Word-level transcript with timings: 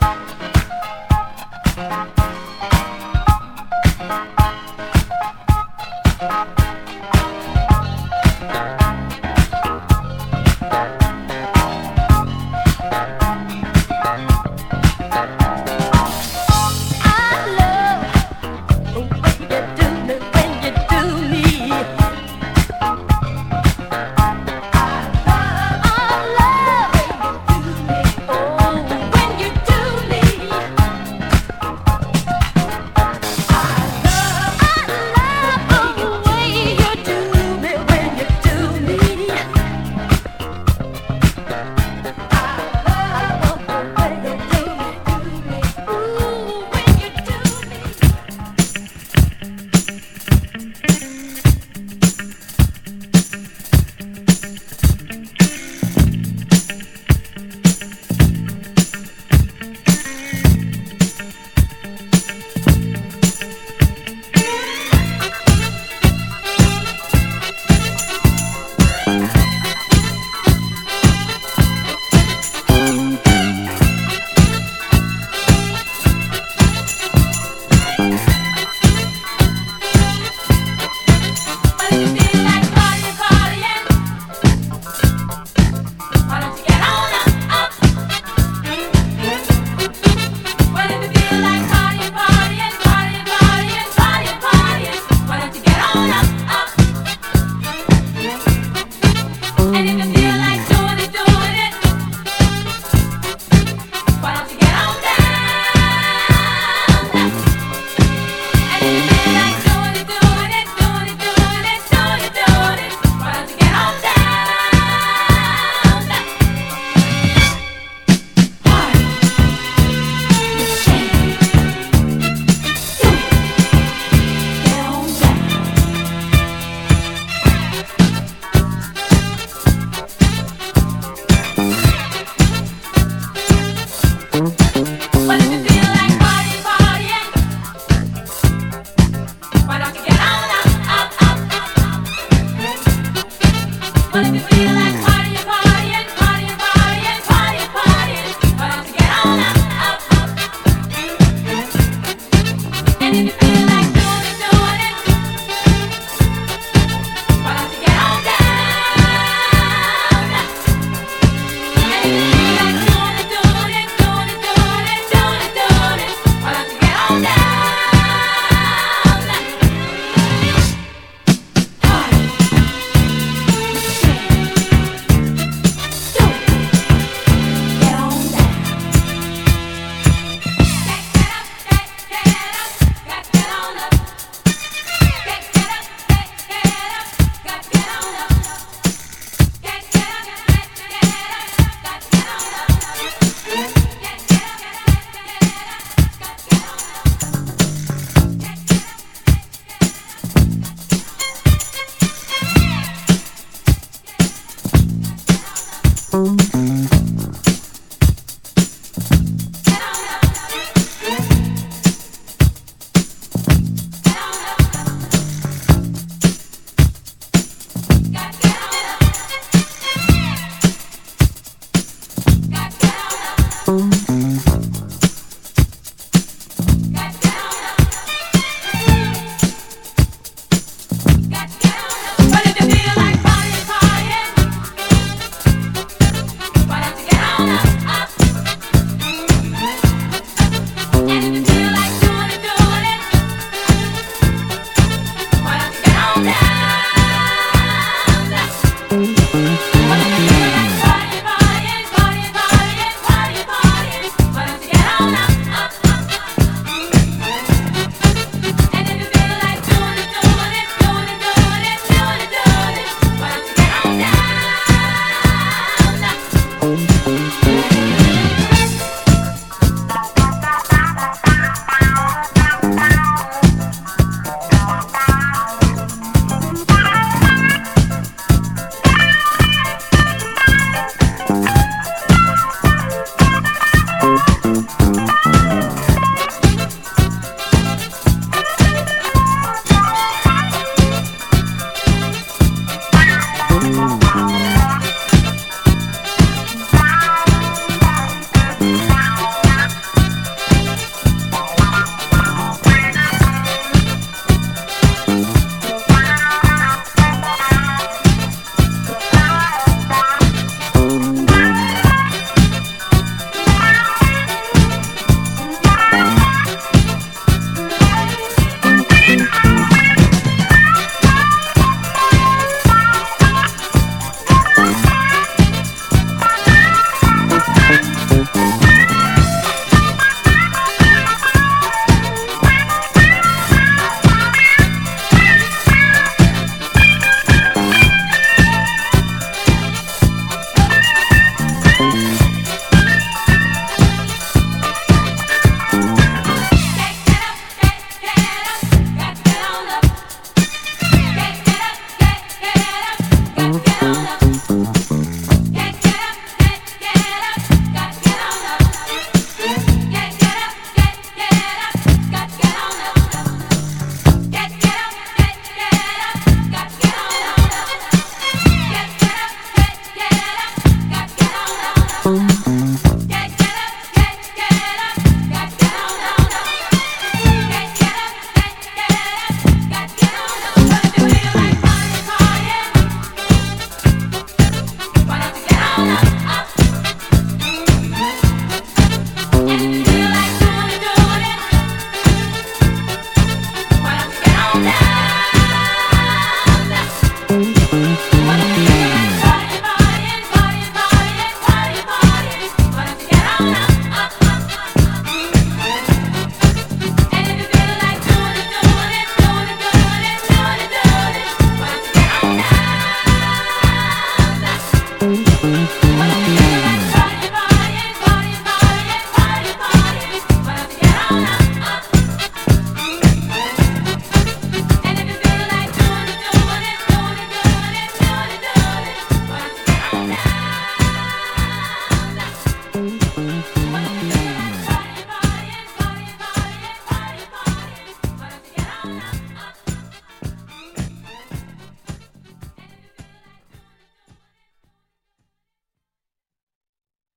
Bye. 0.00 0.45